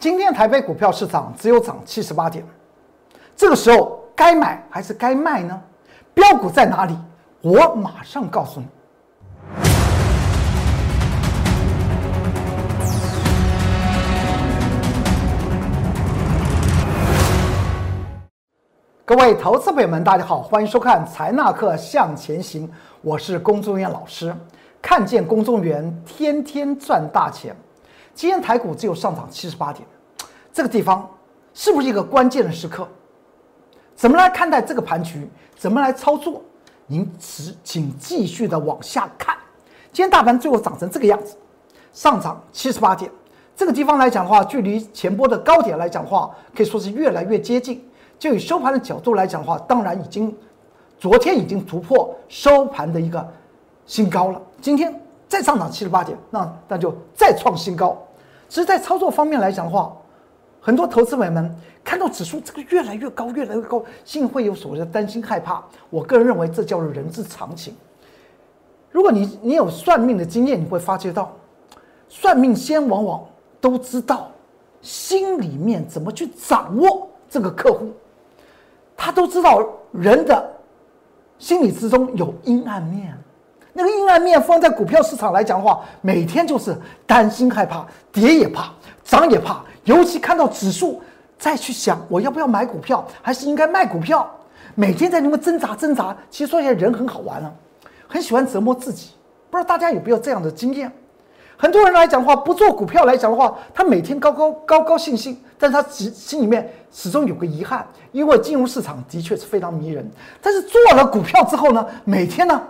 [0.00, 2.44] 今天台北股票市场只有涨七十八点，
[3.34, 5.60] 这个时候该买还是该卖呢？
[6.14, 6.96] 标股在哪里？
[7.40, 8.66] 我马上告诉你。
[19.04, 22.68] 各位投资朋友们，大家好，欢迎收看《财纳课向前行》，
[23.02, 24.32] 我是龚宗元老师。
[24.80, 27.56] 看见龚宗元，天天赚大钱。
[28.18, 29.86] 今天台股只有上涨七十八点，
[30.52, 31.08] 这个地方
[31.54, 32.84] 是不是一个关键的时刻？
[33.94, 35.30] 怎么来看待这个盘局？
[35.56, 36.42] 怎么来操作？
[36.88, 39.36] 您只请继续的往下看。
[39.92, 41.36] 今天大盘最后涨成这个样子，
[41.92, 43.08] 上涨七十八点，
[43.54, 47.88] 这个地方来讲的话，距离前波的高点来讲的话，可以说是越来越接近。
[48.18, 50.36] 就以收盘的角度来讲的话，当然已经
[50.98, 53.24] 昨天已经突破收盘的一个
[53.86, 54.42] 新高了。
[54.60, 57.96] 今天再上涨七十八点，那那就再创新高。
[58.48, 59.94] 只是在操作方面来讲的话，
[60.60, 65.62] 很多投资者们看到指数这个越来越高，越来越高，心会有所谓的担心害怕。
[65.90, 67.74] 我个人认为这叫人之常情。
[68.90, 71.36] 如果你你有算命的经验，你会发觉到，
[72.08, 73.24] 算命先往往
[73.60, 74.30] 都知道
[74.80, 77.92] 心里面怎么去掌握这个客户，
[78.96, 80.50] 他都知道人的
[81.38, 83.16] 心理之中有阴暗面。
[83.78, 86.76] 那个阴暗面放在股票市场来讲的话，每天就是
[87.06, 88.72] 担心害怕，跌也怕，
[89.04, 89.60] 涨也怕。
[89.84, 91.00] 尤其看到指数，
[91.38, 94.28] 再去想我要不要买股票，还是应该卖股票，
[94.74, 96.16] 每天在那么挣扎挣扎。
[96.28, 97.52] 其实说起来，人很好玩啊，
[98.08, 99.10] 很喜欢折磨自己。
[99.48, 100.90] 不知道大家有没有这样的经验？
[101.56, 110.10] 很多人来讲的话，不做股票来讲的话，他每天高高高高兴兴，但他心心里面始终有个遗憾，因为金融市场的确是非常迷人。
[110.42, 112.60] 但是做了股票之后呢，每天呢？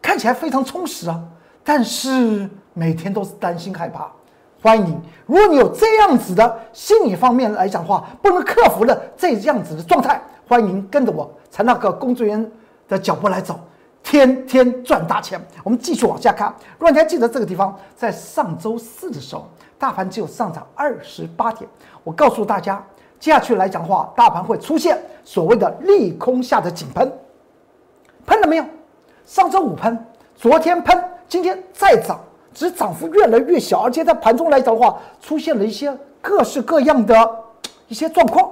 [0.00, 1.20] 看起来非常充实啊，
[1.64, 4.10] 但是每天都是担心害怕。
[4.60, 12.52] 欢迎你，如果你有这样子的心理方面来讲话，不能克服的这样子的状态，欢迎跟着我，才那个工作人员
[12.88, 13.60] 的脚步来走，
[14.02, 15.40] 天天赚大钱。
[15.62, 16.52] 我们继续往下看。
[16.76, 21.70] 如果你还记得这个地方，在上周四的时候，大盘只有上涨二十八点。
[22.02, 22.84] 我告诉大家，
[23.20, 27.12] 接下去来讲话，大盘会出现所谓的利空下的井喷，
[28.26, 28.64] 喷了没有？
[29.28, 32.18] 上周五喷，昨天喷，今天再涨，
[32.54, 37.14] 只是涨幅越来越小，而且在盘中来讲的话，出现了一些各式各样的
[37.88, 38.50] 一些状况。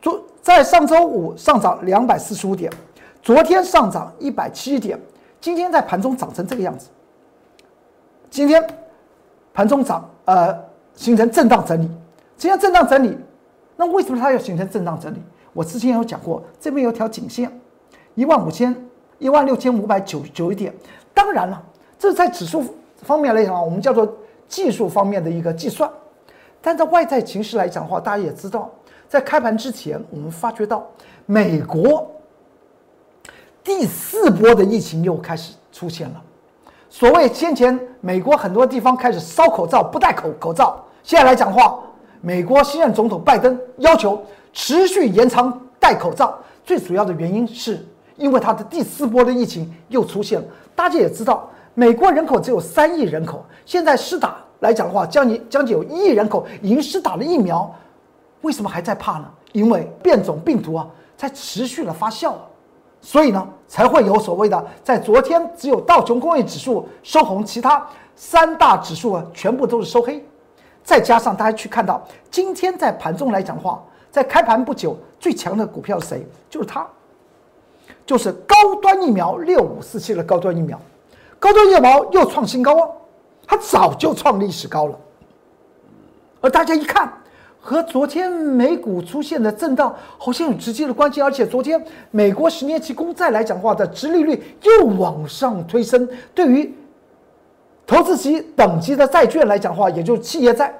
[0.00, 2.72] 昨在上周五上涨两百四十五点，
[3.20, 4.98] 昨天上涨一百七十点，
[5.38, 6.88] 今天在盘中涨成这个样子。
[8.30, 8.66] 今天
[9.52, 10.58] 盘中涨，呃，
[10.94, 11.90] 形成震荡整理。
[12.38, 13.14] 今天震荡整理，
[13.76, 15.18] 那为什么它要形成震荡整理？
[15.52, 17.60] 我之前有讲过，这边有条颈线，
[18.14, 18.74] 一万五千。
[19.18, 20.74] 一万六千五百九九一点，
[21.14, 21.62] 当然了，
[21.98, 22.64] 这在指数
[23.02, 24.06] 方面来讲，我们叫做
[24.46, 25.90] 技术方面的一个计算。
[26.60, 28.70] 但在外在形势来讲的话，大家也知道，
[29.08, 30.86] 在开盘之前，我们发觉到
[31.24, 32.10] 美国
[33.64, 36.22] 第四波的疫情又开始出现了。
[36.90, 41.78] 所谓先前美国很多地方开始烧口罩、不戴口口罩，现在来讲话，
[42.20, 44.22] 美国新任总统拜登要求
[44.52, 47.82] 持续延长戴口罩，最主要的原因是。
[48.16, 57.70] 因为它的第四波的疫情又出现了，大家也知道，美国人口只有三亿人口，现在施打来讲的话，将近将近有一亿人口已经施打了疫苗，
[58.40, 59.26] 为什么还在怕呢？
[59.52, 62.34] 因为变种病毒啊在持续的发酵，
[63.00, 70.24] 所以呢才会有所谓的，在昨天只有道琼工业指数收红，其他三大指数啊全部都是收黑，
[70.82, 76.26] 再加上大家去看到今天在盘中来讲的话，在开盘不久最强的股票是谁？
[76.48, 76.86] 就是它。
[78.06, 80.80] 就是高端疫苗六五四七的高端疫苗，
[81.40, 82.92] 高端疫苗又创新高哦，
[83.44, 84.96] 它早就创历史高了。
[86.40, 87.12] 而大家一看，
[87.60, 96.72] 和昨天美股出现的震荡好像有直接的关系，而且昨天美国十年期公债来讲话的殖利率又往上推升，对于
[97.88, 100.72] 投资级等级的债券来讲话，也就是企业债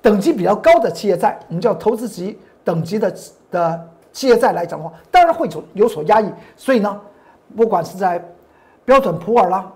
[0.00, 3.12] 等级比较高的企业债，我们叫投资级等级的
[3.50, 3.88] 的。
[4.16, 6.98] 现在来讲的话，当然会有有所压抑，所以呢，
[7.54, 8.22] 不管是在
[8.82, 9.70] 标准普尔啦、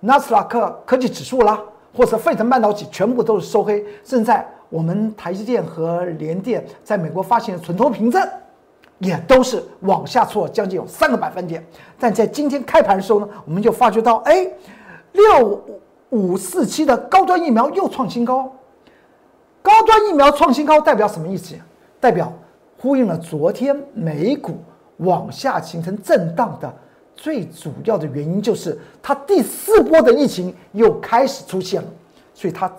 [0.00, 1.58] 纳斯达克科技指数啦，
[1.96, 3.82] 或者费城半导体，全部都是收黑。
[4.04, 8.22] 现在我们台积电和联电在美国发行的存托凭证，
[8.98, 11.64] 也都是往下挫，将近有三个百分点。
[11.98, 14.46] 但在今天开盘的时候呢，我们就发觉到，哎，
[15.12, 15.64] 六
[16.10, 18.52] 五四七的高端疫苗又创新高。
[19.62, 21.54] 高端疫苗创新高代表什么意思？
[21.98, 22.30] 代表。
[22.78, 24.58] 呼应了昨天美股
[24.98, 26.72] 往下形成震荡的
[27.14, 31.88] 最主要的原因，就是它第四波的疫情又开始出现了，
[32.34, 32.70] 所以它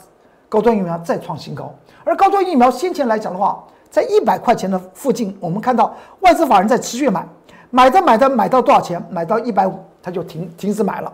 [0.48, 1.74] 高端疫苗再创新高。
[2.04, 7.28] 而高端疫苗先前来讲的话，在一百块钱的附近，我们看到外资法人在持续买，
[7.72, 9.04] 买的买的买到多少钱？
[9.10, 11.12] 买到一百五，他就停停止买了，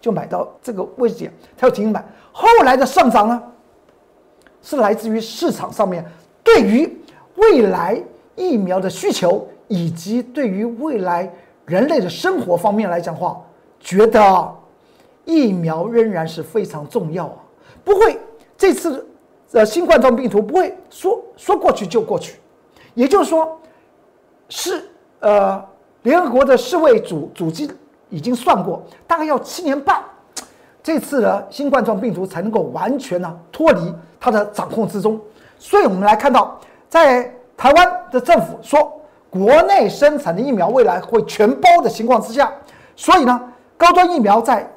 [0.00, 2.04] 就买到这个位置点，他就停止买。
[2.30, 3.42] 后来的上涨呢，
[4.62, 6.04] 是来自于市场上面
[6.44, 6.96] 对于
[7.36, 8.00] 未来
[8.36, 11.28] 疫苗的需求，以及对于未来
[11.64, 13.42] 人类的生活方面来讲话，
[13.80, 14.54] 觉得
[15.24, 17.36] 疫苗仍然是非常重要啊，
[17.82, 18.16] 不会
[18.56, 19.04] 这次。
[19.52, 22.38] 呃，新冠状病毒不会说说过去就过去，
[22.94, 23.58] 也就是说，
[24.50, 24.82] 是
[25.20, 25.64] 呃，
[26.02, 27.66] 联合国的世卫组组织
[28.10, 30.04] 已经算过，大概要七年半，
[30.82, 35.18] 这次的新冠状病毒才能够完全呢脱离它的掌控之中。
[35.58, 39.00] 所以我们来看到，在台湾的政府说，
[39.30, 42.52] 国内生产的疫苗未来会全包的情况之下，
[42.94, 44.68] 所以呢，高端疫苗在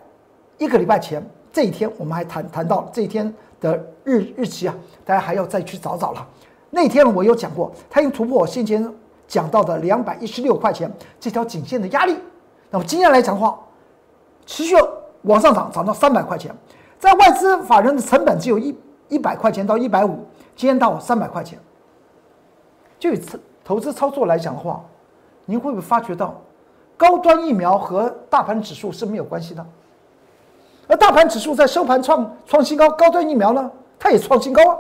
[0.58, 3.34] 一个礼拜前这一天，我们还谈谈到这一天。
[3.62, 4.74] 的日日期啊，
[5.04, 6.26] 大家还要再去找找了。
[6.70, 8.90] 那天我有讲过，它已经突破我先前
[9.28, 10.90] 讲到的两百一十六块钱
[11.20, 12.16] 这条颈线的压力。
[12.70, 13.60] 那么今天来讲的话，
[14.46, 14.76] 持续
[15.24, 16.56] 往上涨，涨到三百块钱。
[16.98, 18.74] 在外资法人的成本只有一
[19.10, 21.60] 一百块钱到一百五，今天到三百块钱。
[23.00, 23.22] 就以
[23.64, 24.84] 投资操作来讲的话，
[25.46, 26.36] 您会不会发觉到，
[26.98, 29.66] 高端疫苗和大盘指数是没有关系的？
[30.88, 34.78] 而大盘指数在收盘创创新高，高端疫苗呢，它也创新高啊，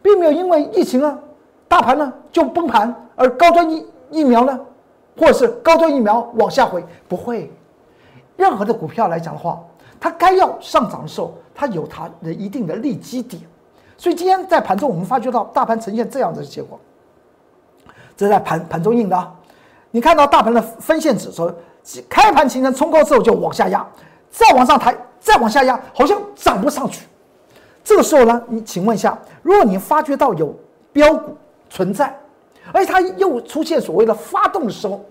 [0.00, 1.18] 并没有因为疫情啊，
[1.66, 4.60] 大盘呢就崩盘，而高端疫疫苗呢，
[5.18, 7.50] 或者是高端疫苗往下回，不会。
[8.36, 9.62] 任何的股票来讲的话，
[9.98, 13.42] 它该要上涨的时候，它有它的一定的利基点。
[13.96, 16.78] 所以今天在盘中，我们发觉到大盘呈现这样的结果，
[18.20, 19.32] 这是在盘盘中印的啊。
[19.90, 21.50] 你看到大盘的分线指数，
[22.06, 23.86] 开盘形成冲高之后就往下压，
[24.30, 24.94] 再往上抬。
[25.18, 27.06] 再往下压，好像涨不上去。
[27.84, 30.54] 这个时候呢，你请问一下，如果你发觉到有
[30.94, 31.36] 标股
[31.68, 32.18] 存在，
[32.72, 35.04] 而且它又出现所谓的发动的时候，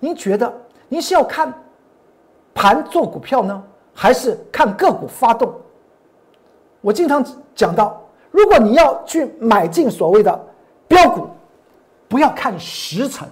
[0.00, 0.52] 您觉得
[0.88, 1.54] 您是要看
[2.52, 3.62] 盘做股票呢，
[3.94, 5.54] 还是看个股发动？
[6.80, 7.24] 我经常
[7.54, 8.00] 讲到，
[8.32, 10.44] 如果你要去买进所谓的
[10.88, 11.28] 标股，
[12.08, 13.28] 不要看时辰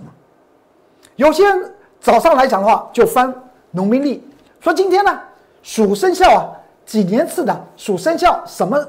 [1.16, 3.32] 有些人早上来讲的话，就翻
[3.70, 4.22] 农民历，
[4.60, 5.20] 说今天呢。
[5.64, 6.50] 属生肖啊，
[6.84, 8.84] 几年次的属生肖什么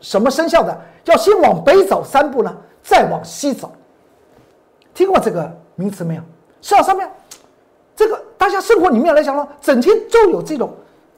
[0.00, 3.72] 什么生肖的，要先往北走三步呢，再往西走。
[4.94, 6.22] 听过这个名词没有？
[6.62, 7.10] 市场上面，
[7.96, 10.72] 这个大家生活里面来讲呢，整天就有这种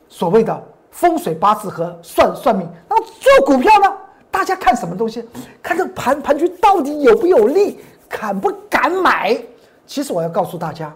[0.09, 0.59] 所谓的
[0.91, 2.67] 风水八字和算算命。
[2.89, 3.95] 那做股票呢，
[4.33, 5.25] 大家看什么东西？
[5.63, 9.41] 看这盘盘局到底有不有利，敢不敢买？
[9.87, 10.93] 其实我要告诉大家，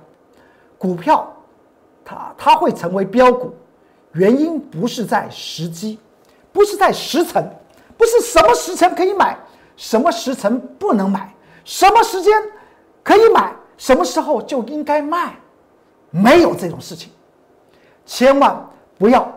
[0.79, 1.31] 股票
[2.05, 3.55] 它它会成为标股。
[4.15, 5.99] 原因不是在时机，
[6.51, 7.49] 不是在时辰，
[7.99, 9.37] 不是什么时辰可以买，
[9.77, 11.33] 什么时辰不能买，
[11.65, 12.33] 什么时间
[13.05, 15.39] 可以买，什么时候就应该卖，
[16.11, 17.13] 没有这种事情。
[18.07, 18.67] 千万
[18.97, 19.31] 不要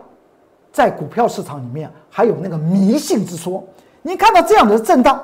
[0.72, 3.62] 在股票市场里面还有那个迷信之说。
[4.02, 5.22] 你看到这样的震荡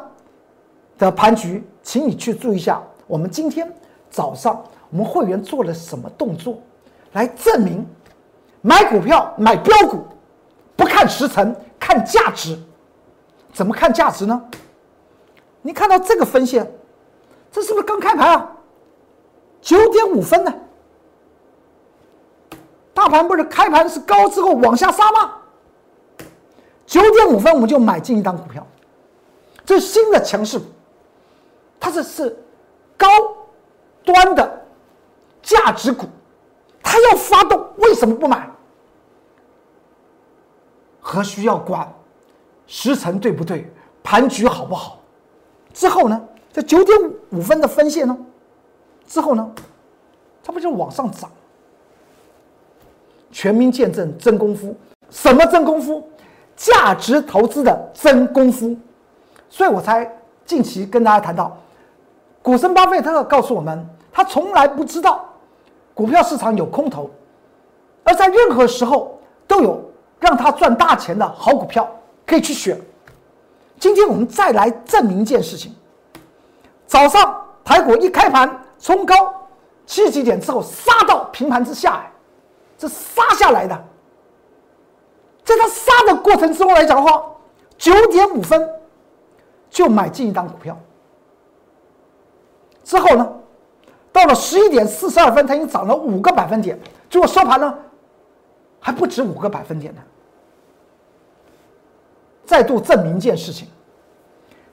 [0.99, 3.73] 的盘局，请你去注意一下，我们今天
[4.11, 6.59] 早上我们会员做了什么动作，
[7.13, 7.87] 来证明。
[8.63, 10.05] 买股票买标股，
[10.75, 12.59] 不看时辰，看价值。
[13.53, 14.43] 怎么看价值呢？
[15.63, 16.69] 你看到这个分线，
[17.53, 18.53] 这是不是刚开盘啊？
[19.61, 20.53] 九点五分呢？
[22.93, 25.36] 大盘不是开盘是高之后往下杀吗？
[26.87, 28.65] 九点五分我们就买进一档股票，
[29.65, 30.67] 这新的强势股，
[31.81, 32.37] 它这是
[32.97, 33.09] 高
[34.05, 34.67] 端的
[35.43, 36.07] 价值股，
[36.83, 38.49] 它要发动，为什么不买？
[41.01, 41.93] 何需要管
[42.67, 43.69] 时辰对不对，
[44.03, 45.01] 盘局好不好？
[45.73, 46.97] 之后呢，这九点
[47.31, 48.17] 五分的分线呢？
[49.07, 49.53] 之后呢，
[50.43, 51.31] 它不就往上涨？
[53.31, 54.75] 全民见证真功夫，
[55.11, 56.09] 什么真功夫？
[56.57, 58.75] 价值投资的真功夫。
[59.49, 60.11] 所以我才
[60.45, 61.57] 近期跟大家谈到，
[62.43, 65.25] 股神巴菲特告诉我们，他从来不知道
[65.95, 67.11] 股票市场有空头，
[68.03, 69.81] 而在任何时候都有。
[70.19, 71.87] 让他赚大钱的好股票
[72.25, 72.81] 可以去选。
[73.79, 75.75] 今天我们再来证明一件事情：
[76.87, 79.15] 早上台股一开盘冲高
[79.85, 82.11] 七十几点之后杀到平盘之下，
[82.79, 83.85] 这杀下来的，
[85.47, 87.25] 在它杀的过程之中来讲的话，
[87.79, 88.69] 九点五分
[89.71, 90.77] 就买进一档股票。
[92.83, 93.33] 之后呢，
[94.13, 96.77] 到了十一点四十二分，它已经涨了五个百分点，
[97.09, 97.79] 结果收盘呢？
[98.81, 100.03] 还不止五个百分点呢。
[102.45, 103.69] 再度证明一件事情：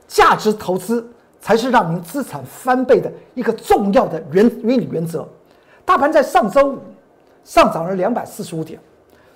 [0.07, 1.07] 价值投资
[1.39, 5.27] 才是让您资产翻倍的一个重要的原原理原则。
[5.85, 6.79] 大盘在上周五
[7.43, 8.79] 上涨了两百四十五点，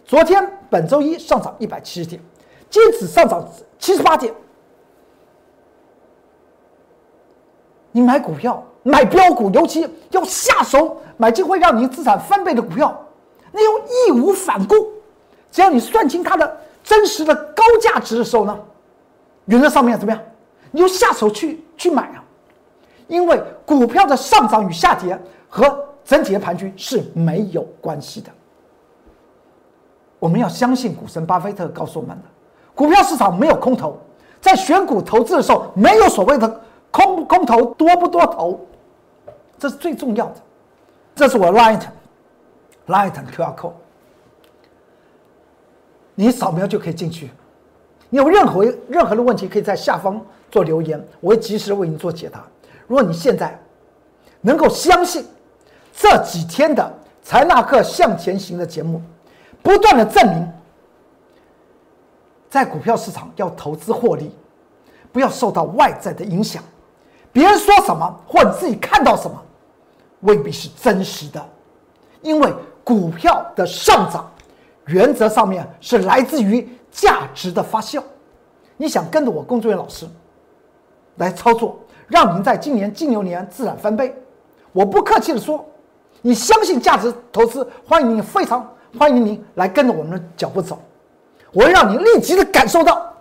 [0.07, 2.21] 昨天本周一上涨一百七十点，
[2.69, 3.45] 今日上涨
[3.77, 4.33] 七十八点。
[7.91, 13.05] 你买股票、买标股，尤其要下手买进会让您资产翻倍的股票，
[13.51, 14.75] 那要义无反顾。
[15.51, 18.57] 只要你算清它的真实的高价值的时候呢，
[19.45, 20.21] 原则上面怎么样？
[20.71, 22.23] 你就下手去去买啊！
[23.07, 28.29] 因为股票的上涨与下跌和整体的盘局是没有关系的。
[30.19, 32.23] 我们要相信股神巴菲特告诉我们的：
[32.73, 33.99] 股票市场没有空头，
[34.41, 36.61] 在选股投资的时候，没有所谓的。
[36.89, 38.65] 空不空头多不多头，
[39.59, 40.35] 这是最重要的。
[41.13, 43.73] 这是我 Light，Light QR code，
[46.15, 47.29] 你扫描就可以进去。
[48.09, 50.19] 你有任何任何的问题，可以在下方
[50.49, 52.43] 做留言，我会及时为你做解答。
[52.87, 53.59] 如果你现在
[54.41, 55.23] 能够相信
[55.93, 59.01] 这几天的财纳克向前行的节目，
[59.67, 60.49] 不断的证明，
[62.49, 64.31] 在股票市场要投资获利，
[65.11, 66.63] 不要受到外在的影响。
[67.33, 69.35] 别人说什么，或者自己看到什么，
[70.21, 71.45] 未必是真实的，
[72.21, 72.49] 因为
[72.81, 74.31] 股票的上涨，
[74.85, 78.01] 原则上面是来自于价值的发酵。
[78.77, 80.07] 你想跟着我工作人员老师
[81.17, 84.15] 来操作，让您在今年金牛年自然翻倍。
[84.71, 85.65] 我不客气的说，
[86.21, 88.65] 你相信价值投资，欢迎你，非常
[88.97, 90.79] 欢迎您来跟着我们的脚步走。
[91.51, 93.11] 我会让你立即的感受到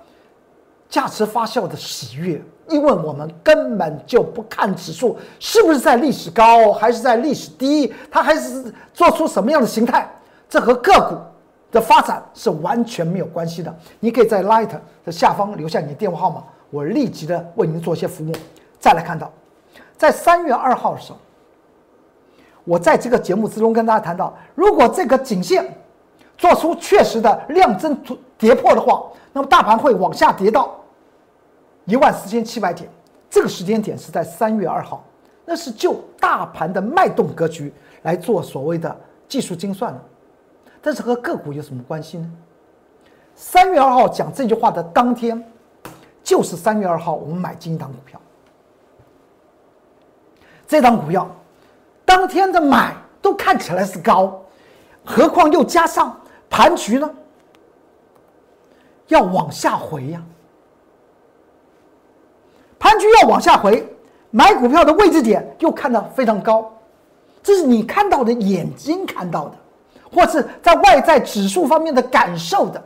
[0.89, 2.43] 价值发酵的喜悦。
[2.69, 10.05] 因为我们根本就不看指数是不是在历史高还是在历史低，它还是做出什么样的形态，
[10.49, 11.17] 这和个股
[11.71, 13.73] 的发展是完全没有关系的。
[14.01, 14.71] 你可以在 Light
[15.05, 18.33] 的下方留下你的电话号码，我立即的为您做一些服务。
[18.81, 19.31] 再来看到，
[19.97, 21.19] 在三月二号的时候，
[22.67, 25.73] 我在这个节目之中跟大家谈到，如果这个颈线
[26.37, 27.97] 做出确实的量增
[28.37, 30.75] 跌破的话，那么大盘会往下跌到。
[31.85, 32.91] 一万四千七百点，
[33.31, 35.05] 这个时间点是在三月二号，
[35.45, 38.95] 那是就大盘的脉动格局来做所谓的
[39.29, 40.01] 技术精算的，
[40.83, 42.29] 但是和个股有什么关系呢？
[43.37, 45.41] 三月二号讲这句话的当天，
[46.25, 48.21] 就是三月二号我们买进一档股票，
[50.67, 51.31] 这档股票
[52.07, 54.41] 当天的买都看起来是高，
[55.05, 57.11] 何况又加上盘局呢，
[59.09, 60.23] 要往下回呀。
[62.79, 63.87] 盘局要往下回，
[64.31, 66.73] 买股票的位置点又看到非常高，
[67.43, 69.57] 这是你看到的眼睛看到的，
[70.15, 72.83] 或是在外在指数方面的感受的。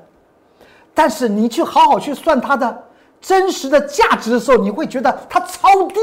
[0.94, 2.84] 但是你去好好去算它的
[3.20, 6.00] 真实的价值的时候，你会觉得它超低，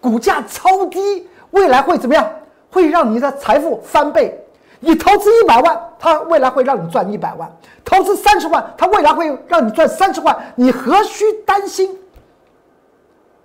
[0.00, 2.28] 股价超低，未来会怎么样？
[2.70, 4.38] 会让你的财富翻倍。
[4.80, 7.48] 你投资一百万，它未来会让你赚一百万；
[7.84, 10.36] 投资三十万，它未来会让你赚三十万。
[10.56, 11.96] 你何须担心？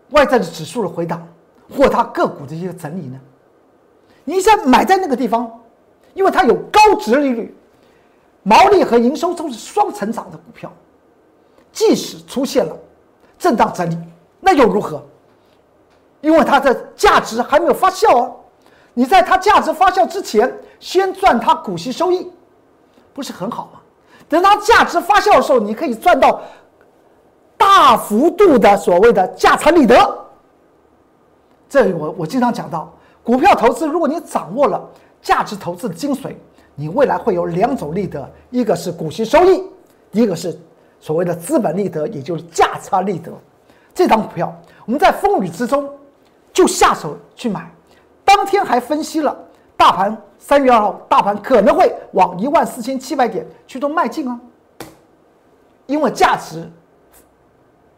[0.09, 1.27] 外在的指数的回档，
[1.69, 3.19] 或它个股的一个整理呢？
[4.23, 5.51] 你现在买在那个地方，
[6.13, 7.55] 因为它有高值利率，
[8.41, 10.71] 毛利和营收都是双成长的股票，
[11.71, 12.75] 即使出现了
[13.37, 13.97] 震荡整理，
[14.39, 15.05] 那又如何？
[16.21, 18.31] 因为它的价值还没有发酵啊！
[18.93, 22.31] 你在它价值发酵之前，先赚它股息收益，
[23.13, 23.79] 不是很好吗？
[24.29, 26.41] 等它价值发酵的时候，你可以赚到。
[27.59, 29.95] 大幅度的所谓的价差利得，
[31.67, 32.93] 这我我经常讲到，
[33.23, 34.87] 股票投资，如果你掌握了
[35.23, 36.35] 价值投资的精髓，
[36.75, 39.63] 你未来会有两种利得，一个是股息收益，
[40.11, 40.57] 一个是
[40.99, 43.31] 所谓的资本利得，也就是价差利得。
[43.91, 44.55] 这张股票
[44.85, 45.89] 我们在风雨之中
[46.57, 47.71] 就下手去买，
[48.25, 49.37] 当天还分析了
[49.77, 54.39] 大盘三月二号大盘可能会往一万四千七百点去做迈进啊，
[55.85, 56.67] 因为价值。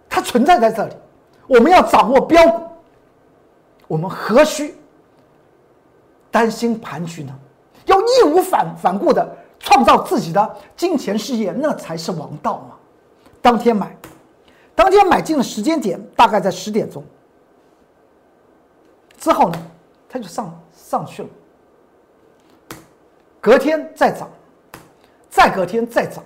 [0.09, 0.93] 它存在在这里，
[1.47, 2.63] 我们要掌握标股，
[3.87, 4.75] 我们何须
[6.29, 7.33] 担心盘局呢？
[7.85, 9.25] 要义无反反顾的
[9.57, 12.75] 创造自己的金钱事业，那才是王道嘛！
[13.41, 13.95] 当天买，
[14.75, 17.01] 当天买进的时间点大概在十点钟，
[19.19, 19.59] 之后呢，
[20.07, 21.29] 它就上上去了，
[23.41, 24.29] 隔天再涨，
[25.29, 26.23] 再隔天再涨。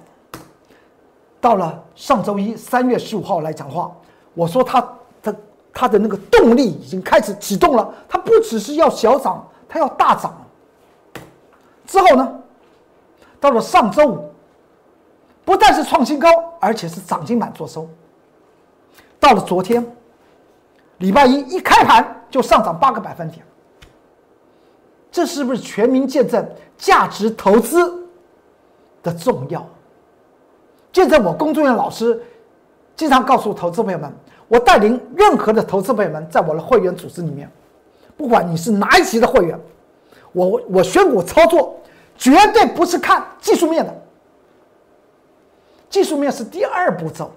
[1.42, 3.92] 到了上周一，三月十五号来讲话，
[4.34, 4.80] 我说它
[5.22, 5.36] 的
[5.74, 10.34] 它的那个动力已经开始启动了，它不只是要小涨，它要大涨。
[11.86, 12.40] 之后呢，
[13.40, 14.32] 到了上周五，
[15.44, 16.30] 不但是创新高，
[16.62, 17.90] 而且是涨停板做收。
[19.20, 19.86] 到了昨天，
[21.00, 23.46] 礼拜一一开盘就上涨八个百分点，
[25.12, 26.44] 这是不是全民见证
[26.80, 28.08] 价值投资
[29.04, 29.64] 的重要？
[30.92, 32.20] 见证我工作人员老师
[32.96, 34.12] 经常告诉投资朋友们，
[34.48, 37.48] 我带领任何的投资朋友们在我的会员组织里面，
[38.18, 39.60] 不管你是哪一级的会员，
[40.32, 41.80] 我我选股操作
[42.18, 43.96] 绝对不是看技术面的。
[45.88, 47.30] 技术面是第二步骤，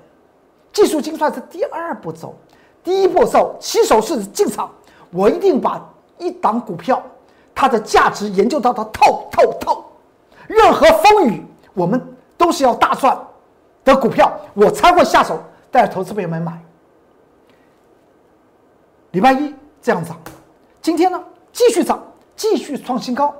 [0.72, 2.34] 技术精算是第二步骤，
[2.82, 4.70] 第一步骤起手是进场，
[5.16, 5.82] 我一定把
[6.18, 7.02] 一档股票
[7.54, 9.84] 它的价值研究到它透透透，
[10.46, 11.42] 任何风雨
[11.72, 12.00] 我们
[12.36, 13.18] 都是要大赚
[13.82, 16.60] 的股票，我才会下手带着投资朋友们买。
[19.12, 20.16] 礼拜一这样涨，
[20.82, 22.02] 今天呢继续涨，
[22.36, 23.34] 继续创新高，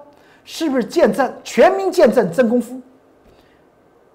[0.44, 2.80] 是不是见证全民见证真功夫？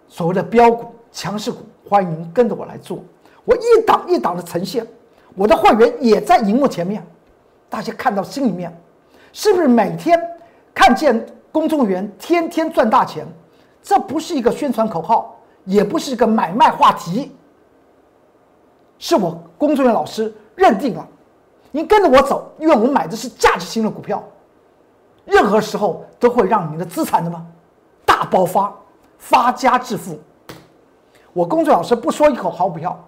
[0.07, 2.99] 所谓的标股、强势股，欢迎跟着我来做。
[3.45, 4.85] 我一档一档的呈现，
[5.35, 7.05] 我的会员也在荧幕前面，
[7.71, 8.69] 大家看到心里面，
[9.31, 10.21] 是不是每天
[10.73, 13.25] 看见公众员天天赚大钱？
[13.81, 17.33] 这不是一个宣传口号，也不是一个买卖话题，
[18.99, 21.07] 是我公众员老师认定了，
[21.71, 24.21] 您跟着我走，因为我们买的是价值型的股票，
[25.23, 27.47] 任何时候都会让您的资产的吗
[28.05, 28.75] 大爆发。
[29.17, 30.19] 发家致富，
[31.31, 32.99] 我工作老师不说一口好股票，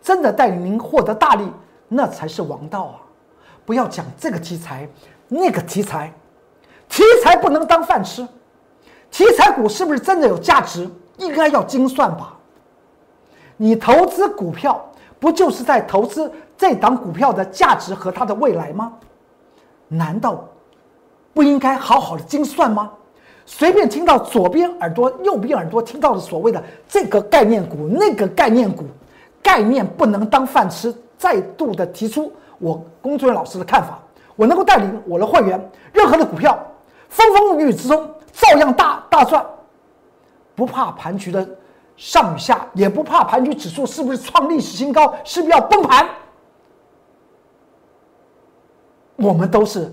[0.00, 1.44] 真的带领您获得大利，
[1.88, 2.94] 那才是王道啊！
[3.70, 4.88] 不要讲这个题材，
[5.28, 6.12] 那个题材，
[6.88, 8.26] 题材不能当饭吃，
[9.12, 10.90] 题材股是不是真的有价值？
[11.18, 12.36] 应该要精算吧。
[13.56, 14.84] 你投资股票，
[15.20, 18.92] 不就是在投资这档股票的价值和它的未来吗？
[19.86, 20.44] 难道
[21.32, 22.90] 不应该好好的精算吗？
[23.46, 28.82] 随便听到左边耳朵、右边耳朵听到的所谓的这个概念股、那个概念股，
[29.40, 30.92] 概念不能当饭吃。
[31.16, 33.98] 再度的提出我工作人员老师的看法，
[34.36, 36.56] 我能够带领我的会员，任何的股票，
[37.08, 39.44] 风风雨雨之中照样大大赚，
[40.54, 41.48] 不怕盘局的
[41.96, 46.08] 上与下，也不怕盘局指数是不是创历史新高，是不是要崩盘，
[49.16, 49.92] 我们都是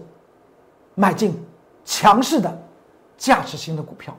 [0.94, 1.44] 迈进
[1.84, 2.64] 强势的。
[3.20, 4.16] 价值型的股票，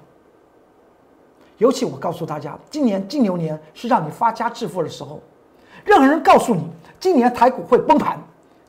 [1.59, 5.21] 尤其我告诉大家，今年金牛年是让你发家致富的时候。
[5.85, 6.69] 任何人告诉你
[6.99, 8.21] 今年台股会崩盘，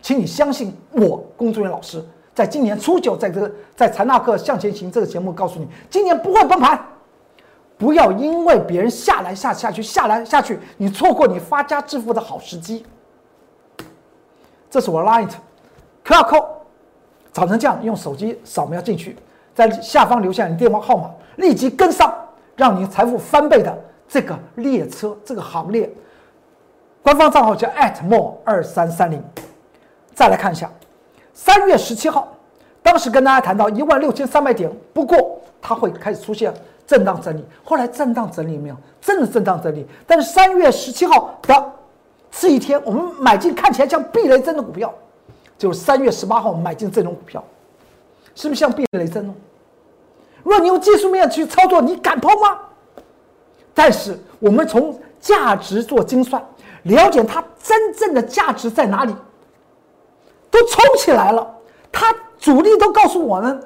[0.01, 6.79] 请你相信我，工作人员老师，在今年初九，在这个在财纳克向前行这个节目告诉你，今年不会崩盘。
[7.77, 12.85] 不要因为别人下来下下去下来下去，你错过你发家致富的好时机。
[14.69, 15.29] 这是我 Light
[16.03, 16.45] QR Code，
[17.31, 19.15] 长成这样，用手机扫描进去。
[19.55, 22.13] 在下方留下你电话号码，立即跟上，
[22.55, 25.89] 让你财富翻倍的这个列车，这个行列。
[27.01, 27.67] 官方账号叫
[28.03, 29.23] @more 二三三零。
[30.19, 30.69] 再来看一下，
[31.33, 32.27] 三月十七号，
[32.83, 36.53] 当时跟大家谈到一万六千三百点，不过它会开始出现
[36.85, 37.45] 震荡整理。
[37.63, 38.75] 后来震荡整理没有？
[38.99, 39.87] 真的震荡整理。
[40.05, 41.73] 但是三月十七号的
[42.29, 44.93] 这一天，我们买进看起来像避雷针的股票，
[45.57, 47.41] 就是三月十八号买进这种股票，
[48.35, 49.33] 是不是像避雷针呢？
[50.43, 52.59] 如果你用技术面去操作，你敢抛吗？
[53.73, 56.43] 但是我们从价值做精算，
[56.83, 59.15] 了解它真正的价值在哪里，
[60.49, 61.55] 都冲起来了。
[61.91, 63.61] 它主力都告诉我们，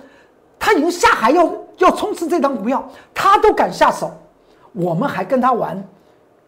[0.58, 4.12] 他已经下海要要冲刺这张股票，他都敢下手，
[4.72, 5.82] 我们还跟他玩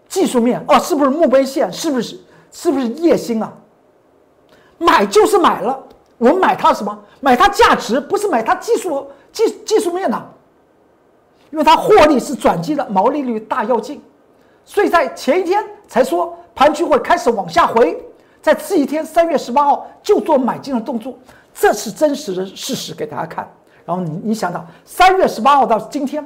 [0.07, 0.79] 技术面哦？
[0.79, 1.71] 是不是墓碑线？
[1.71, 2.19] 是不是
[2.51, 3.51] 是不是叶星啊？
[4.77, 5.81] 买就是买了，
[6.17, 6.97] 我们买它什么？
[7.19, 9.07] 买它价值，不是买它技术。
[9.31, 10.25] 技技术面呢，
[11.51, 14.01] 因为它获利是转机的，毛利率大要进，
[14.63, 18.01] 所以在前一天才说盘区会开始往下回，
[18.45, 21.17] 在次一天三月十八号就做买进的动作，
[21.51, 23.51] 这是真实的事实给大家看。
[23.83, 26.23] 然后你你想到三月十八号到今天，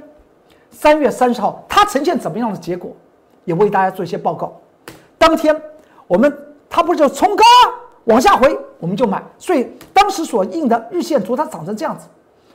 [0.69, 2.91] 三月三十号它呈现怎么样的结果，
[3.45, 4.53] 也为大家做一些报告。
[5.17, 5.55] 当天
[6.07, 6.37] 我们
[6.69, 7.45] 它不是就冲高，
[8.03, 12.05] 往下回我们就买，所以当时所印的日线图它长成这样子。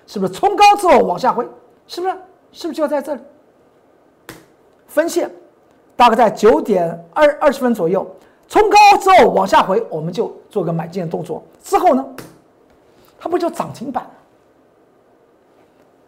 [0.07, 1.49] 是不是冲高之后往下回？
[1.87, 2.15] 是不是？
[2.53, 3.23] 是不是就在这里？
[4.87, 5.31] 分线
[5.97, 8.07] 大概在九点二二十分左右，
[8.49, 11.43] 冲高之后往下回，我们就做个买进的动作。
[11.63, 12.07] 之后呢，
[13.19, 14.09] 它不就涨停板？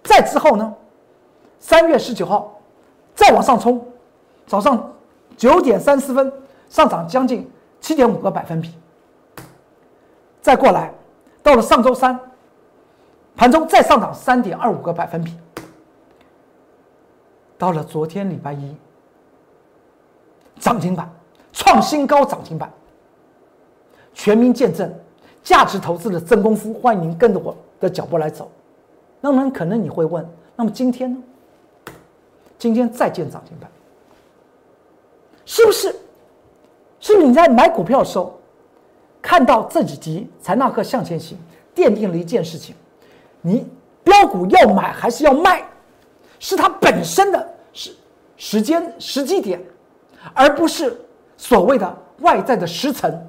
[0.03, 0.75] 再之后呢，
[1.59, 2.61] 三月十九号
[3.14, 3.85] 再往上冲，
[4.46, 4.92] 早上
[5.37, 6.33] 九点三十分
[6.68, 8.72] 上涨将近七点五个百分比。
[10.40, 10.92] 再过来，
[11.42, 12.18] 到了上周三。
[13.38, 15.37] 盘中再上涨三点二五个百分比，
[17.59, 18.75] 到了昨天礼拜一，
[20.59, 21.07] 涨停板，
[21.57, 22.71] 创新高涨停板，
[24.12, 24.92] 全民见证
[25.42, 26.75] 价值投资的真功夫。
[26.75, 28.53] 欢迎您跟着我的脚步来走。
[29.23, 31.19] 那么可能你会问，那么今天呢？
[32.59, 33.71] 今天再见涨停板，
[35.47, 35.88] 是不是？
[37.01, 38.38] 是不是你在买股票的时候，
[39.23, 41.38] 看到这几集《财纳克向前行》，
[41.79, 42.77] 奠定了一件事情：
[43.40, 43.66] 你
[44.05, 45.64] 标股要买还是要卖，
[46.38, 47.97] 是它本身的时
[48.37, 49.59] 时间时机点，
[50.35, 50.99] 而不是
[51.37, 53.27] 所谓的外在的时辰。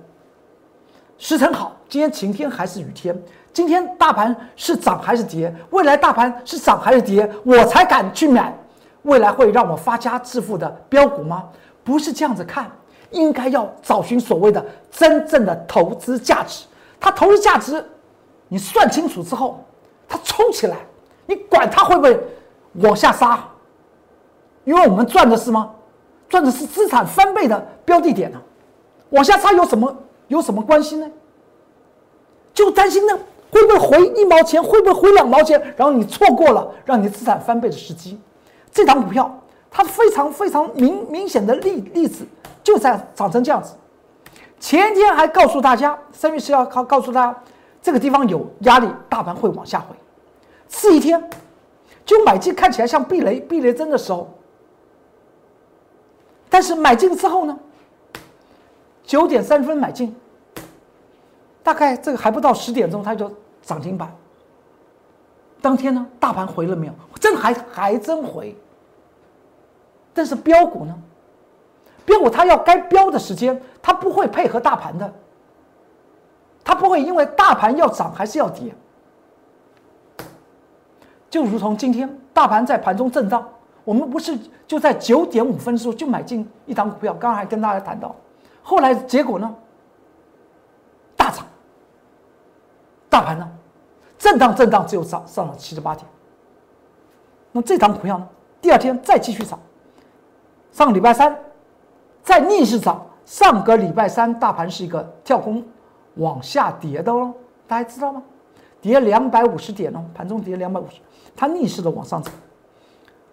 [1.18, 3.20] 时辰好，今天晴天还是雨天？
[3.52, 5.54] 今天大盘是涨还是跌？
[5.72, 7.30] 未来大盘是涨还是跌？
[7.44, 8.56] 我才敢去买。
[9.02, 11.46] 未来会让我发家致富的标股吗？
[11.84, 12.70] 不是这样子看，
[13.12, 16.66] 应该要找寻所谓的真正的投资价值。
[17.00, 17.84] 它投资价值，
[18.48, 19.64] 你算清楚之后，
[20.08, 20.78] 它冲起来，
[21.26, 22.20] 你管它会不会
[22.74, 23.44] 往下杀？
[24.66, 25.72] 因为我们赚的是吗？
[26.30, 28.42] 赚的是资产翻倍的标的点呢，
[29.10, 29.96] 往下杀有什么
[30.28, 31.10] 有什么关系呢？
[32.54, 33.18] 就担心呢，
[33.52, 34.62] 会不会回一毛钱？
[34.62, 35.62] 会不会回两毛钱？
[35.78, 38.20] 然后你错过了让你资产翻倍的时机。
[38.72, 39.40] 这档股票，
[39.72, 42.26] 它非常非常明明显的例例子，
[42.64, 43.74] 就在涨成这样子。
[44.60, 47.40] 前天还告诉大家，三月十号告告诉大家，
[47.82, 49.96] 这个地方有压力，大盘会往下回。
[50.68, 51.30] 次一天，
[52.06, 54.30] 就买进看起来像避雷避雷针的时候，
[56.50, 57.58] 但是买进之后呢，
[59.04, 60.16] 九点三分买进，
[61.64, 63.32] 大概这个还不到十点钟，它就
[63.62, 64.14] 涨停板。
[65.62, 66.94] 当天呢，大盘回了没有？
[67.20, 68.56] 真还还真回。
[70.14, 70.96] 但是标股呢？
[72.06, 75.14] 标股它要该标的时间，它不会配合大盘的，
[76.64, 78.74] 它不会因为大盘要涨还是要跌。
[81.30, 83.48] 就如同今天大盘在盘中震荡，
[83.88, 88.14] 我们不是就在九点五分的时候就买进一档股票，刚刚还跟大家谈到，
[88.62, 89.56] 后来结果呢？
[91.16, 91.46] 大涨，
[93.08, 93.50] 大盘呢？
[94.18, 96.06] 震荡震荡，只有上上了七十八点。
[97.54, 98.28] 那这档股票呢？
[98.60, 99.58] 第二天再继续涨。
[100.74, 101.34] 上个礼拜三，
[102.22, 103.02] 再逆势涨。
[103.24, 105.64] 上个礼拜三，大盘是一个跳空
[106.16, 107.34] 往下跌的哦，
[107.66, 108.22] 大家知道吗？
[108.82, 111.00] 跌两百五十点哦，盘中跌两百五十，
[111.38, 112.34] 它逆势的往上涨。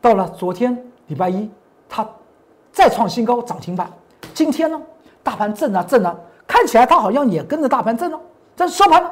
[0.05, 1.51] 到了昨天礼拜一，
[1.89, 2.07] 它
[2.71, 3.91] 再创新高，涨停板。
[4.35, 4.79] 今天呢，
[5.23, 6.15] 大盘震啊震啊，
[6.47, 8.21] 看起来它好像也跟着大盘震了，
[8.55, 9.11] 但是收盘呢，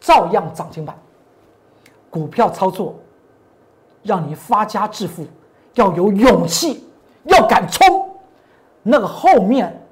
[0.00, 0.96] 照样涨停板。
[2.08, 2.94] 股票操作，
[4.02, 5.26] 让你发家致富，
[5.74, 6.82] 要有勇气。
[7.24, 8.08] 要敢冲，
[8.82, 9.84] 那个后面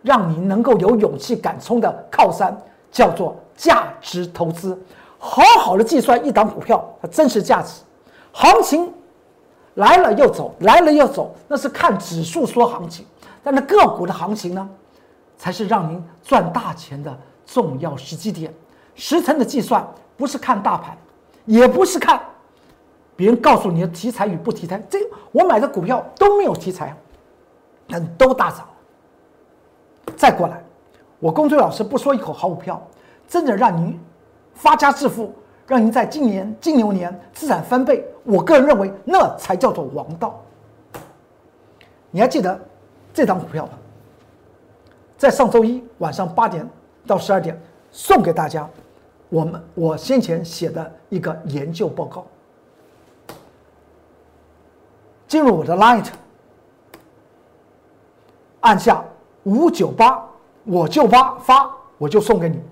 [0.00, 2.56] 让你能够有勇气敢冲的靠山，
[2.90, 4.80] 叫做价值投资。
[5.18, 7.82] 好好的计算一档股票它真实价值，
[8.32, 8.90] 行情
[9.76, 13.06] 来了又走，来了又走，那是看指数说行情，
[13.42, 14.68] 但那个股的行情呢，
[15.38, 18.52] 才是让您赚大钱的重要时机点。
[18.94, 19.86] 时辰的计算
[20.16, 20.96] 不是看大盘，
[21.44, 22.20] 也不是看。
[23.14, 24.98] 别人告诉你的题材与不题材，这
[25.32, 26.94] 我买的股票都没有题材，
[27.88, 28.66] 但都大涨。
[30.16, 30.62] 再过来，
[31.18, 32.82] 我公孙老师不说一口好股票，
[33.28, 33.98] 真的让您
[34.54, 35.34] 发家致富，
[35.66, 40.40] 让您在今年金牛年资产翻倍，我个人认为那才叫做王道。
[42.10, 42.58] 你还记得
[43.12, 43.72] 这张股票吗？
[45.18, 46.68] 在上周一晚上八点
[47.06, 48.68] 到十二点送给大家，
[49.28, 52.24] 我们我先前写的一个研究报告。
[55.26, 56.06] 进入我的 Light，
[58.60, 59.04] 按下
[59.42, 60.24] 五九八，
[60.64, 62.62] 我就发发，我就送给你。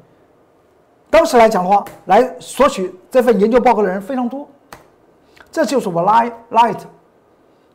[1.14, 4.48] 当时来讲的话，来索取这份研究报告的人非常多，
[5.48, 6.80] 这就是我 lie Light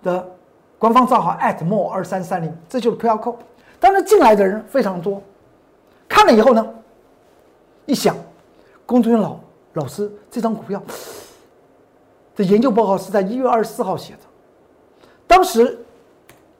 [0.03, 0.29] 的
[0.77, 3.37] 官方账号 @more 二三三零，这就是 QR code。
[3.79, 5.23] 当然进来的人非常多，
[6.05, 6.67] 看了以后呢，
[7.85, 8.13] 一想，
[8.85, 9.37] 龚俊老
[9.71, 10.83] 老师这张股票
[12.35, 14.19] 的研究报告是在一月二十四号写的。
[15.25, 15.79] 当时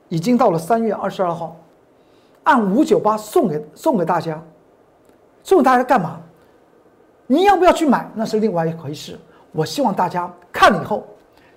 [0.08, 1.58] 已经到了三月二十二号，
[2.44, 4.42] 按五九八送给送给大家，
[5.44, 6.22] 送给大家干嘛？
[7.32, 8.10] 你要不要去买？
[8.16, 9.16] 那是另外一回事。
[9.52, 11.06] 我希望大家看了以后，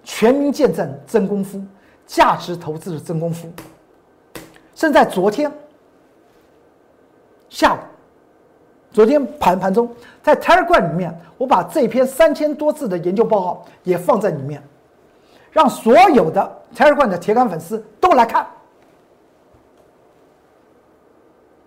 [0.05, 1.59] 全民见证真功夫，
[2.07, 3.51] 价值投资的真功夫。
[4.75, 5.51] 甚至在昨天
[7.49, 7.79] 下午，
[8.91, 9.91] 昨天盘盘中，
[10.23, 14.63] 在 Telegram 里面，我把这篇三千多字的研究报告也放在里面。
[15.51, 18.47] 让所有的 Telegram 的铁杆粉丝都来看，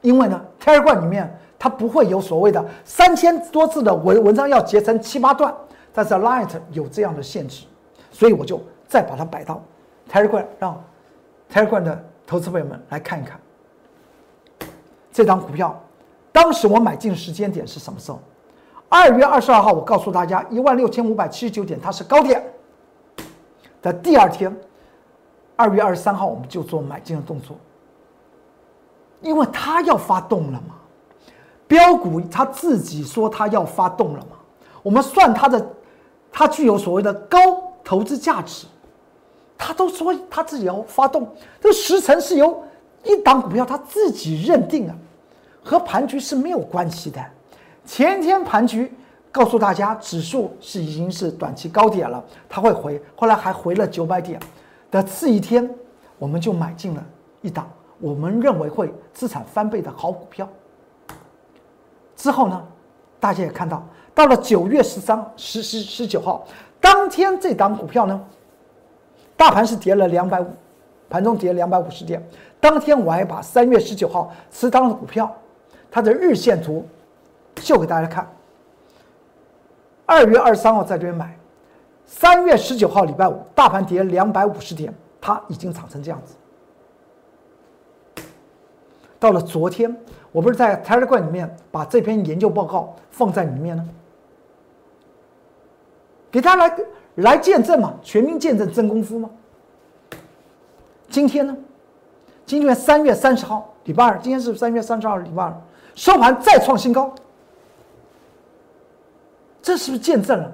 [0.02, 5.52] 因为呢，Telegram 里面它不会有所谓的三千多字的文文章要截成七八段，
[5.92, 7.66] 但是 Light 有这样的限制，
[8.12, 9.60] 所以我就再把它摆到
[10.08, 10.80] Telegram，让
[11.52, 13.40] Telegram 的投资朋友们来看一看，
[15.12, 15.76] 这张股票，
[16.32, 18.20] 当时我买进时间点是什么时候？
[18.88, 22.46] 二月二十二号，我告诉大家一万六千五百七十九点，它是高点。
[23.82, 24.56] 的第二天，
[25.56, 27.58] 二月二十三号我们就做买进的动作，
[29.22, 30.75] 因为它要发动了嘛，
[31.68, 34.38] 标股它自己说它要发动了嘛，
[34.84, 35.66] 我们算它的，
[36.32, 37.40] 它具有所谓的高
[37.84, 38.66] 投资价值。
[39.58, 41.26] 他都说他自己要发动，
[41.62, 42.62] 这时辰是由
[43.06, 44.94] 一档股票他自己认定啊，
[45.64, 47.26] 和盘局是没有关系的。
[47.86, 48.94] 前天盘局
[49.32, 54.38] 告诉大家，指数是已经是短期高点了，它会回，后来还回了九百点。
[54.92, 55.68] 的次一天，
[56.20, 57.02] 我们就买进了
[57.42, 57.66] 一档
[58.02, 60.48] 我们认为会资产翻倍的好股票。
[62.26, 62.60] 之后呢，
[63.20, 66.44] 大家也看到，到了九月十三、十十十九号
[66.82, 68.20] 当天，这档股票呢。
[69.38, 70.48] 大盘是跌了两百五，
[71.08, 72.28] 盘中跌两百五十点。
[72.60, 75.32] 当天我还把三月十九号持仓的股票，
[75.92, 76.84] 它的日线图
[77.58, 78.28] 秀给大家看。
[80.08, 81.38] 二月二十三号在这边买，
[82.08, 86.34] 三月十九号礼拜五大盘跌两百五十点，它已经涨成这样子。
[89.26, 89.96] 到了昨天，
[90.32, 93.84] 我不是在 Telegram 里面把这篇研究报告放在里面呢，
[96.30, 96.78] 给大家来。
[97.20, 99.30] 来见证嘛，全民见证真功夫吗？
[101.08, 101.56] 今天呢？
[102.46, 104.20] 今天三月三十号，礼拜二。
[104.20, 105.62] 今天是三月三十号，礼拜二，
[105.96, 107.16] 收盘再创新高。
[109.62, 110.52] 这是不是见证了？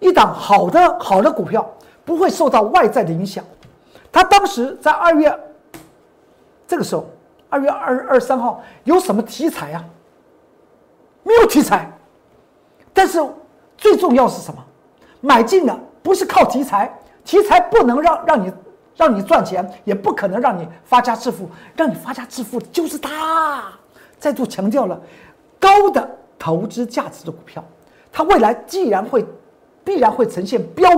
[0.00, 1.64] 一档好的好的股票
[2.04, 3.44] 不会受到外在的影响。
[4.10, 5.32] 他当时在二月
[6.66, 7.06] 这个时候，
[7.50, 9.84] 二月二二三号有什么题材啊？
[11.22, 11.90] 没有题材。
[12.94, 13.18] 但是
[13.76, 14.64] 最重要是什么？
[15.20, 16.90] 买进的不是靠题材，
[17.24, 18.52] 题材不能让让你
[18.96, 21.48] 让你赚钱，也不可能让你发家致富。
[21.76, 23.64] 让你发家致富的就是它。
[24.18, 25.00] 再度强调了，
[25.58, 26.08] 高的
[26.38, 27.64] 投资价值的股票，
[28.12, 29.26] 它未来既然会
[29.82, 30.88] 必然会呈现标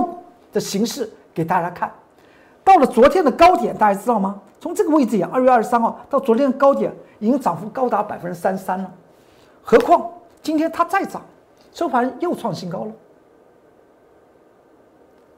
[0.51, 1.91] 的形式给大家看。
[2.63, 4.41] 到了昨天的高点，大家知道吗？
[4.59, 8.89] 从这个位置讲，二月二十三号到昨天的高点，已经涨幅高达百分之三十三了。
[9.61, 10.09] 何况
[10.41, 11.21] 今天它再涨，
[11.73, 12.91] 收盘又创新高了。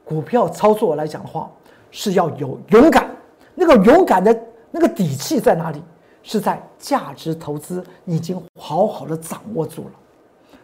[0.03, 1.49] 股票操作来讲的话，
[1.89, 3.09] 是要有勇敢，
[3.55, 5.81] 那个勇敢的那个底气在哪里？
[6.21, 9.91] 是在价值投资已经好好的掌握住了。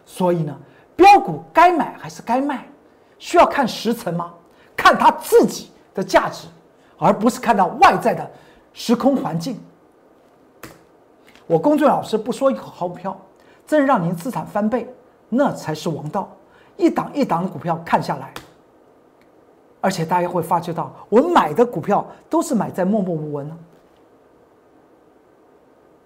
[0.04, 0.56] 所以呢，
[0.94, 2.64] 标股该买还是该卖，
[3.18, 4.32] 需要看时辰吗？
[4.76, 6.46] 看它自己的价值，
[6.98, 8.30] 而不是看到外在的
[8.72, 9.60] 时空环境。
[11.46, 13.18] 我公众老师不说一口好股票，
[13.66, 14.88] 真让您资产翻倍，
[15.28, 16.28] 那才是王道。
[16.76, 18.32] 一档一档的股票看下来。
[19.80, 23.58] 而且大家会发觉到，我们买的股票都是买在默默无闻呢。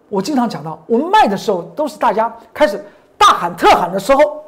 [0.08, 2.82] 我经常讲到，我们卖的时候都是大家开始
[3.18, 4.42] 大喊特喊的时候。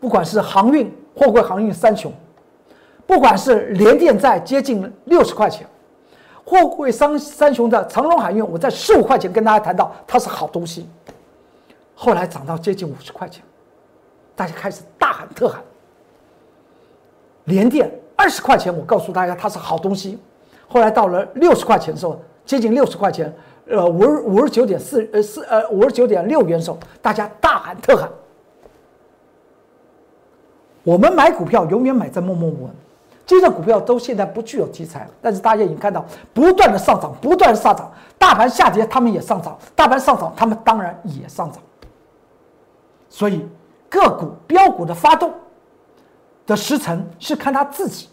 [0.00, 2.12] 不管是航运、货柜航运三雄，
[3.06, 5.66] 不管是联电在接近六十块钱，
[6.44, 10.88] 货柜三三雄的长荣海运，我在十五块钱跟大家谈到它是好东西，
[11.94, 13.42] 后来涨到接近五十块钱，
[14.34, 15.62] 大家开始大喊特喊。
[17.44, 20.18] 连电二十块钱，我告诉大家它是好东西。
[20.66, 23.30] 后来到了六十块钱的时候，接近六十块钱，
[23.68, 28.10] 呃，五十五十九点四呃四呃五十九点六元的时候，大家大喊特喊。
[30.82, 32.74] 我们买股票永远买在默默无闻，
[33.26, 37.90] 这些股票都现在不具有题材了，但是大家已经看到不断的上涨，不断的上涨。
[38.18, 41.60] 大盘下跌，他们也上涨；大盘上涨，他们当然也上涨。
[43.08, 43.48] 所以
[43.88, 45.32] 个股标股的发动。
[46.46, 48.06] 的时辰是看他自己，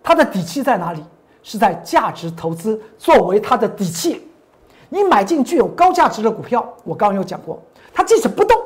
[0.00, 1.04] 他的底气在哪里？
[1.42, 4.28] 是在价值投资作为他的底气。
[4.88, 7.60] 你买进具有高价值的股票，我刚刚有讲过，
[7.92, 8.56] 它即使不动，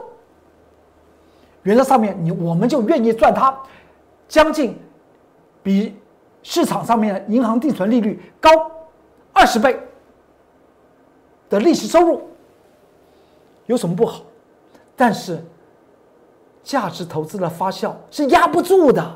[1.62, 3.56] 原则上面你我们就愿意赚它
[4.28, 4.78] 将近
[5.64, 5.98] 比
[6.44, 8.48] 市场上面的银行定存利率高
[9.32, 9.76] 二十倍
[11.48, 12.22] 的利息收入，
[13.66, 14.20] 有什么不好？
[14.94, 15.44] 但是。
[16.62, 19.06] 价值投资的发酵是压不住的，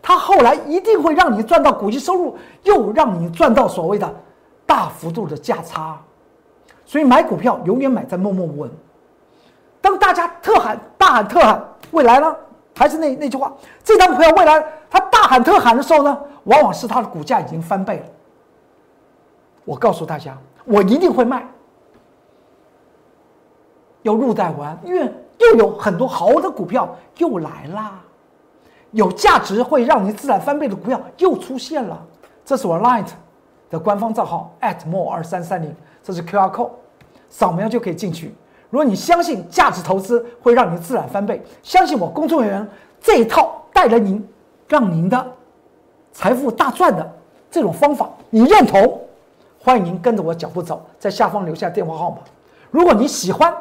[0.00, 4.08] 它后来一定会让你赚到股息收入，又让你赚到所谓的
[4.64, 6.00] 大幅度的价差。
[6.86, 8.70] 所以买股票永远买在默默无闻。
[9.80, 11.60] 当大家特喊大喊特喊
[11.90, 12.32] 未来呢，
[12.76, 14.64] 还是那那句话，这张股票未来
[15.28, 18.06] 喊特喊的时候呢，往往是它的股价已经翻倍了。
[19.64, 21.46] 我告诉大家，我一定会卖，
[24.02, 25.12] 要入袋完，因为。
[25.40, 28.00] 又有很多好的股票又来啦，
[28.90, 32.04] 有价值会让你自然翻倍的股票又出现了。
[32.44, 33.06] 这是我 Light
[33.70, 34.52] 的官方账号
[34.84, 36.72] @more 二三三零，这是 QR code，
[37.28, 38.34] 扫描就可以进去。
[38.68, 42.68] 如果你相信价值投资会让你自然翻倍，相信我工作人员
[43.00, 44.28] 这一套带着您，
[44.68, 45.32] 让您的
[46.12, 47.10] 财富大赚的
[47.50, 49.00] 这种方法，你认同？
[49.60, 52.18] 欢迎您跟着我脚步走，在下方留下电话号码。
[52.70, 53.52] 如果你喜欢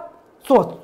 [0.42, 0.78] 做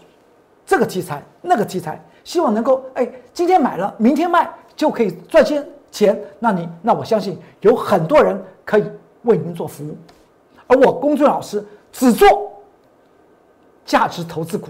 [0.66, 8.90] 这个题材、那个题材，希望能够哎今天买了，明天卖就可以赚些钱，那你那我相信有很多人可以
[9.24, 9.96] 为您做服务。
[10.68, 12.52] 而我公俊老师只做
[13.86, 14.70] 价值投资股，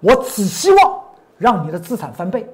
[0.00, 1.00] 我只希望
[1.38, 2.48] 让你的资产翻倍，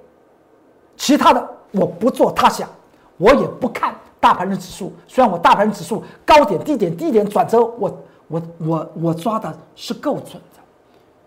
[0.97, 2.69] 其他的我不做他想，
[3.17, 3.95] 我也不看。
[4.21, 10.61] 大盘的指数，虽然我大盘指数高点低点低点转折，我我我我抓的是够准的，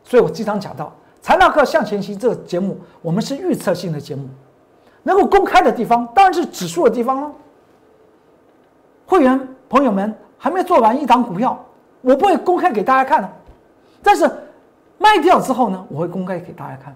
[0.01, 0.85] 所以我经常讲到
[1.21, 4.29] 《财纳克向前行》这个节目，我们是预测性的节目，
[5.03, 7.31] 能够公开的地方当然是指数的地方了。
[9.05, 11.61] 会员朋友们还没做完一档股票，
[11.99, 13.29] 我不会公开给大家看的，
[14.01, 14.25] 但是
[14.97, 16.95] 卖掉之后呢，我会公开给大家看，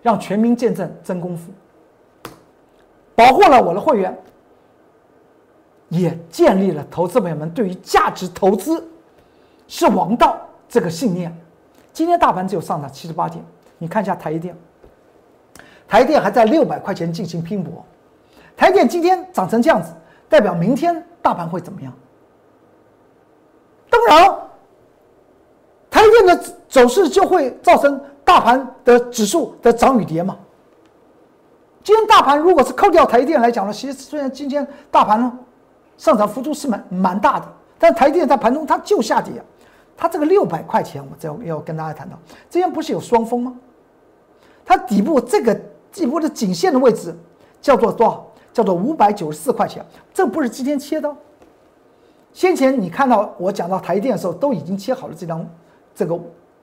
[0.00, 1.50] 让全民见证真功夫，
[3.14, 4.16] 保护了我的会员。
[5.90, 8.84] 也建立了投资朋友们对于价值投资
[9.68, 10.36] 是王道
[10.68, 11.32] 这个信念。
[11.92, 13.44] 今天大盘只有上涨七十八点，
[13.78, 14.56] 你看一下台电，
[15.86, 17.84] 台电还在六百块钱进行拼搏。
[18.56, 19.92] 台电今天涨成这样子，
[20.28, 21.92] 代表明天大盘会怎么样？
[23.88, 24.36] 当然，
[25.90, 30.36] 台电的走势就会造成大盘的指数的涨与跌嘛。
[31.84, 35.38] 今天大盘如果是扣掉台电来讲呢，其实虽然今天大盘呢。
[35.96, 37.46] 上涨幅度是蛮蛮大的，
[37.78, 39.32] 但台电在盘中它就下跌，
[39.96, 42.18] 它这个六百块钱，我再要跟大家谈到，
[42.50, 43.54] 之前不是有双峰吗？
[44.64, 45.54] 它底部这个
[45.92, 47.16] 底部的颈线的位置
[47.62, 48.26] 叫做多少？
[48.52, 51.08] 叫做五百九十四块钱，这不是今天切的。
[52.32, 55.48] 先前你看到我讲到台电的时候，都已经切好了这张
[55.94, 56.18] 这个。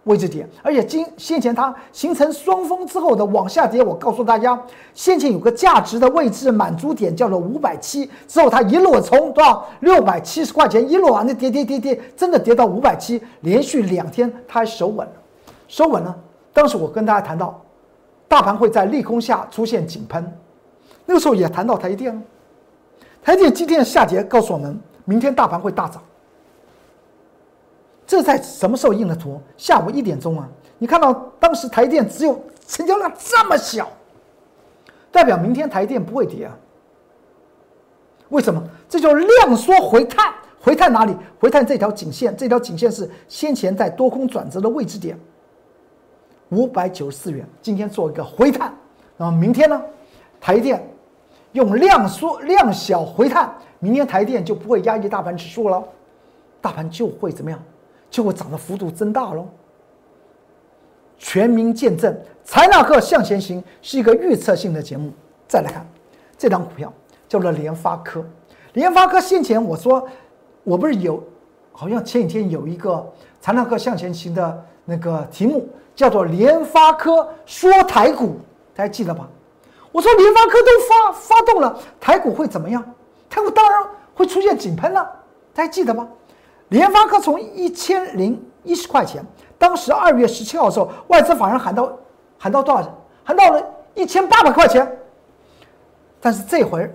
[0.05, 4.59] 位置点，而且今先前它形成双峰之后的往下跌，我告诉大家，
[4.95, 15.13] 先前有个价值的位置满足点叫做五百七，之后它一路从多少六百七十块钱一路往那跌跌跌跌，真的跌到五百七，连续两天它还守稳了，
[15.67, 16.17] 守稳了。
[16.51, 17.61] 当时我跟大家谈到，
[18.27, 20.33] 大盘会在利空下出现井喷，
[21.05, 22.23] 那个时候也谈到台电，
[23.23, 26.01] 台电今天下跌告诉我们，明天大盘会大涨。
[28.11, 29.41] 这在什么时候印的图？
[29.55, 30.45] 下午一点钟啊！
[30.77, 33.87] 你看到当时台电只有成交量这么小，
[35.09, 36.51] 代表明天台电不会跌啊？
[38.27, 38.61] 为什么？
[38.89, 41.15] 这就量缩回探，回探哪里？
[41.39, 45.17] 回探这条颈线，这条颈线是先前在多空转折的位置点，
[46.49, 47.47] 五百九十四元。
[47.61, 48.75] 今天做一个回探，
[49.15, 49.81] 那么明天呢？
[50.41, 50.85] 台电
[51.53, 55.81] 用量缩量小回探，明天台电就不会压抑大盘指数了，
[56.59, 57.57] 大盘就会怎么样？
[58.11, 59.47] 就会涨的幅度增大喽。
[61.17, 65.11] 全民见证，财纳克向前行是一个预测性的节目。
[65.47, 65.87] 再来看
[66.37, 66.91] 这张股票，
[67.27, 68.23] 叫做联发科。
[68.73, 70.07] 联发科先前我说，
[70.63, 71.23] 我不是有，
[71.71, 73.07] 好像前几天有一个
[73.39, 78.39] 财纳克向前行的那个题目，叫做联发科说台股，
[78.73, 79.29] 大家记得吧？
[79.91, 82.83] 我说联发科都发发动了，台股会怎么样？
[83.29, 83.83] 台股当然
[84.15, 85.07] 会出现井喷了，
[85.53, 86.07] 大家记得吗？
[86.71, 89.21] 联发科从一千零一十块钱，
[89.57, 91.91] 当时二月十七号的时候，外资法人喊到，
[92.37, 92.97] 喊到多少？
[93.25, 93.61] 喊到了
[93.93, 94.89] 一千八百块钱。
[96.21, 96.89] 但是这回，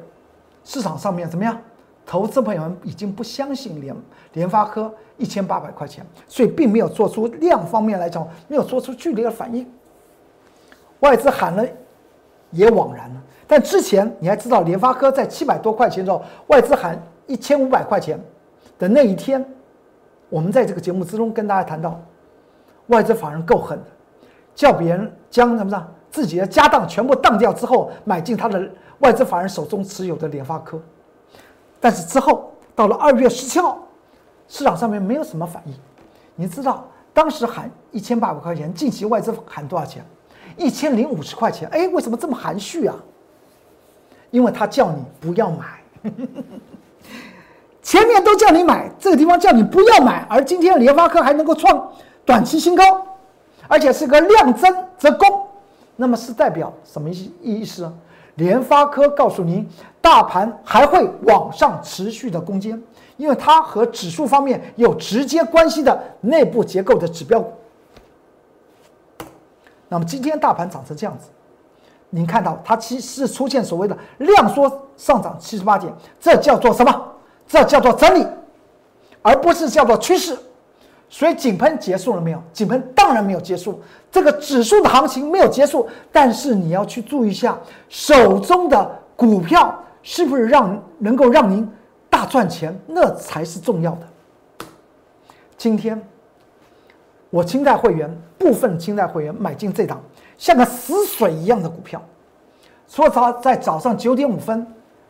[0.65, 1.61] 市场上面怎么样？
[2.07, 3.95] 投资朋友们已经不相信联
[4.33, 9.71] 联发科一千八百块钱，所以并没有做出量方面来讲，没有做出剧烈的反应。
[11.01, 11.63] 外资喊了，
[12.51, 13.23] 也枉然了。
[13.47, 18.19] 但之前你还知道，联发科在七百多块钱的时候，外资喊一千五百块钱
[18.79, 19.47] 的那一天。
[20.29, 22.01] 我们在这个节目之中跟大家谈到，
[22.89, 23.85] 外资法人够狠的，
[24.55, 25.87] 叫别人将什么呢？
[26.11, 28.69] 自己的家当全部当掉之后，买进他的
[29.01, 30.81] 外资法人手中持有的联发科。
[31.79, 33.79] 但是之后到了二月十七号，
[34.49, 35.75] 市场上面没有什么反应。
[36.35, 40.05] 你知道当时喊一千八百块钱，近期外资喊多少钱？
[40.57, 41.69] 一千零五十块钱。
[41.69, 42.97] 哎，为什么这么含蓄啊？
[44.31, 45.83] 因为他叫你不要买。
[47.87, 51.89] 前面都叫你买，这个地方叫你不要买，而今天联发科还能够创
[52.25, 52.83] 短期新高，
[53.69, 55.47] 而且是个量增则攻，
[55.95, 57.89] 那么是代表什么意意思？
[58.35, 59.65] 联发科告诉您，
[60.01, 62.83] 大盘还会往上持续的攻坚，
[63.19, 67.45] 因为它和指数方面有直接关系的内部结构的指标。
[69.89, 71.29] 那么今天大盘涨成这样子，
[72.11, 77.06] 您看到它其实出现所谓的量缩上涨七十八点，这叫做什么？
[77.47, 78.27] 这叫做整理，
[79.23, 80.37] 而不是叫做趋势。
[81.09, 82.43] 所以井喷结束了没有？
[82.53, 83.81] 井喷当然没有结束，
[84.11, 85.89] 这个指数的行情没有结束。
[86.11, 87.57] 但是你要去注意一下
[87.89, 89.73] 手中的股票
[90.03, 91.69] 是不是让能够让您
[92.11, 94.67] 大赚钱，那才是重要的。
[95.57, 96.01] 今天
[97.31, 100.03] 我清代会员部分清代会员买进这档
[100.37, 102.03] 像个死水一样的股票，
[102.89, 104.67] 说早在早上九点五分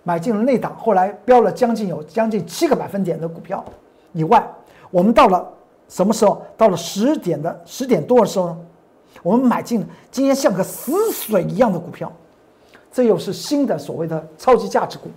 [0.07, 3.65] 买进了那档，后来飙了将近有将近七个百分点的股票
[4.13, 4.49] 以外，
[4.93, 5.53] 我们到了。
[5.89, 8.59] 什么时候到了十点的十点多的时候呢？
[9.23, 12.13] 我们买进了今天像个死水一样的股票，
[12.91, 15.09] 这又是新的所谓的超级价值股。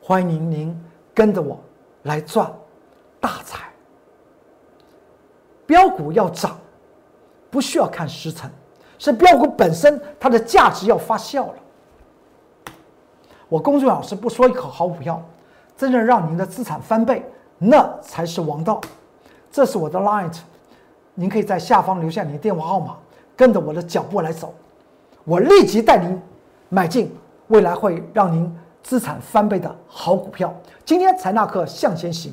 [0.00, 0.76] 欢迎您
[1.14, 1.56] 跟着我
[2.02, 2.52] 来赚
[3.20, 3.68] 大财。
[5.64, 6.58] 标股要涨，
[7.50, 8.50] 不需要看时辰，
[8.98, 11.54] 是标股本身它的价值要发酵了。
[13.50, 15.20] 我公众老师不说一口好股票，
[15.76, 17.20] 真正让您的资产翻倍，
[17.58, 18.80] 那才是王道。
[19.50, 20.32] 这是我的 Line，
[21.14, 22.96] 您可以在下方留下您的电话号码，
[23.36, 24.54] 跟着我的脚步来走，
[25.24, 26.22] 我立即带您
[26.68, 27.12] 买进
[27.48, 30.54] 未来会让您资产翻倍的好股票。
[30.84, 32.32] 今天财纳课向前行，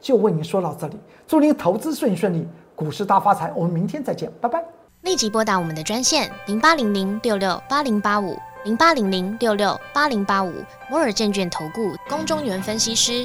[0.00, 0.98] 就为您说到这里，
[1.28, 2.44] 祝您投资顺顺利，
[2.74, 3.52] 股市大发财。
[3.54, 4.64] 我们明天再见，拜拜。
[5.02, 8.36] 立即拨打我们的专线零八零零六六八零八五
[8.66, 10.52] 零八零零六六八零八五
[10.90, 13.24] 摩尔证券投顾龚中原分析师。